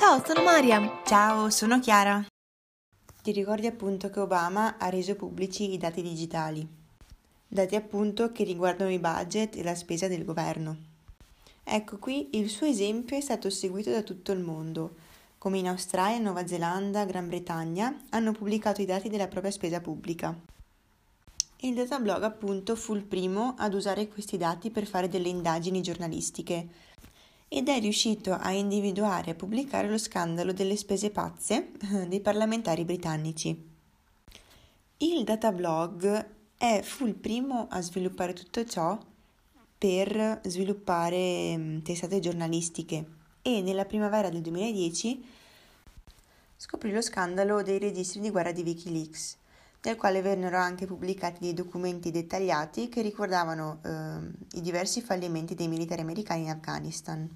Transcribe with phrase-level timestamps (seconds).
[0.00, 1.02] Ciao, sono Mariam.
[1.04, 2.24] Ciao, sono Chiara.
[3.22, 6.66] Ti ricordi appunto che Obama ha reso pubblici i dati digitali?
[7.46, 10.74] Dati appunto che riguardano i budget e la spesa del governo.
[11.62, 14.94] Ecco qui il suo esempio è stato seguito da tutto il mondo,
[15.36, 20.34] come in Australia, Nuova Zelanda, Gran Bretagna hanno pubblicato i dati della propria spesa pubblica.
[21.62, 26.88] Il datablog appunto fu il primo ad usare questi dati per fare delle indagini giornalistiche
[27.52, 32.84] ed è riuscito a individuare e pubblicare lo scandalo delle spese pazze eh, dei parlamentari
[32.84, 33.68] britannici.
[34.98, 38.96] Il datablog è, fu il primo a sviluppare tutto ciò
[39.76, 43.04] per sviluppare mm, testate giornalistiche
[43.42, 45.24] e nella primavera del 2010
[46.56, 49.36] scoprì lo scandalo dei registri di guerra di Wikileaks,
[49.82, 55.68] nel quale vennero anche pubblicati dei documenti dettagliati che ricordavano eh, i diversi fallimenti dei
[55.68, 57.28] militari americani in Afghanistan.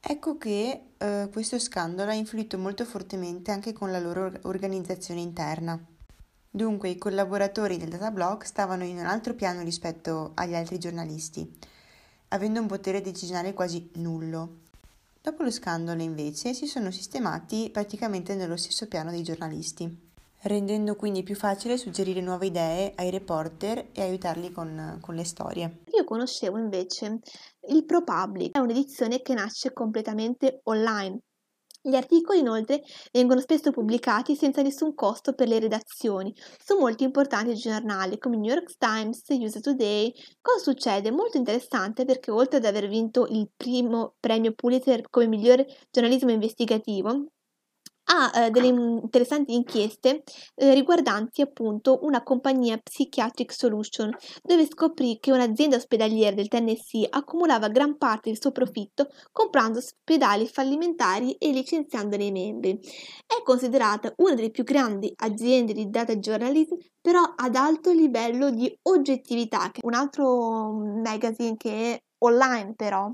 [0.00, 5.82] Ecco che eh, questo scandalo ha influito molto fortemente anche con la loro organizzazione interna.
[6.50, 11.58] Dunque i collaboratori del datablock stavano in un altro piano rispetto agli altri giornalisti,
[12.28, 14.60] avendo un potere decisionale quasi nullo.
[15.20, 20.12] Dopo lo scandalo invece si sono sistemati praticamente nello stesso piano dei giornalisti
[20.44, 25.82] rendendo quindi più facile suggerire nuove idee ai reporter e aiutarli con, con le storie.
[25.92, 27.20] Io conoscevo invece
[27.68, 31.20] il ProPublic, è un'edizione che nasce completamente online.
[31.86, 37.52] Gli articoli inoltre vengono spesso pubblicati senza nessun costo per le redazioni su molti importanti
[37.54, 40.10] giornali come New York Times, USA Today.
[40.40, 41.10] Cosa succede?
[41.10, 47.26] Molto interessante perché oltre ad aver vinto il primo premio Pulitzer come miglior giornalismo investigativo,
[48.04, 50.22] ha eh, delle interessanti inchieste
[50.54, 57.68] eh, riguardanti appunto una compagnia Psychiatric Solution, dove scoprì che un'azienda ospedaliera del Tennessee accumulava
[57.68, 62.78] gran parte del suo profitto comprando ospedali fallimentari e licenziandone i membri.
[63.26, 68.72] È considerata una delle più grandi aziende di data journalism, però ad alto livello di
[68.82, 73.10] oggettività, che è un altro magazine che è online però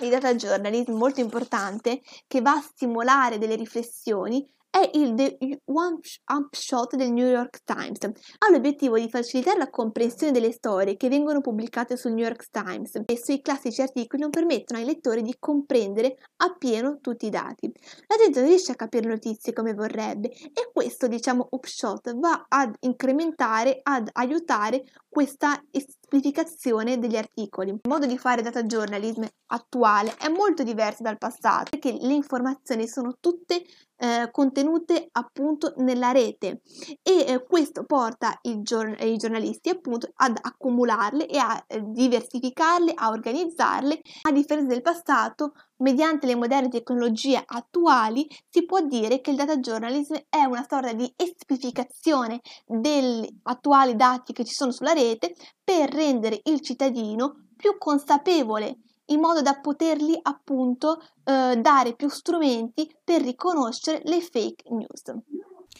[0.00, 5.98] il data journalism molto importante che va a stimolare delle riflessioni è il The One
[6.32, 7.98] Up Shot del New York Times.
[8.04, 13.00] Ha l'obiettivo di facilitare la comprensione delle storie che vengono pubblicate sul New York Times.
[13.00, 17.72] Spesso i classici articoli non permettono ai lettori di comprendere appieno tutti i dati.
[18.06, 22.44] La gente non riesce a capire le notizie come vorrebbe e questo, diciamo, upshot va
[22.48, 25.60] ad incrementare, ad aiutare questa
[26.08, 27.70] semplificazione degli articoli.
[27.70, 32.88] Il modo di fare data journalism attuale è molto diverso dal passato perché le informazioni
[32.88, 33.62] sono tutte
[33.98, 36.62] eh, contenute appunto nella rete
[37.02, 42.92] e eh, questo porta i, giorn- i, giornalisti appunto ad accumularle e a eh, diversificarle,
[42.94, 44.00] a organizzarle.
[44.22, 49.58] A differenza del passato, mediante le moderne tecnologie attuali, si può dire che il data
[49.58, 55.92] journalism è una storia di esplicazione degli attuali dati che ci sono sulla rete per
[55.92, 63.22] rendere il cittadino più consapevole in modo da potergli appunto eh, dare più strumenti per
[63.22, 65.14] riconoscere le fake news.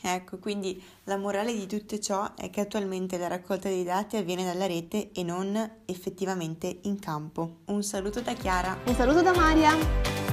[0.01, 4.45] Ecco, quindi la morale di tutto ciò è che attualmente la raccolta dei dati avviene
[4.45, 7.59] dalla rete e non effettivamente in campo.
[7.67, 8.79] Un saluto da Chiara.
[8.87, 10.28] Un saluto da Maria.